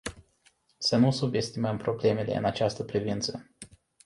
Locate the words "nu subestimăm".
0.97-1.77